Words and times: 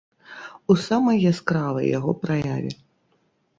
У 0.73 0.77
самай 0.85 1.19
яскравай 1.33 1.87
яго 1.99 2.17
праяве. 2.25 2.71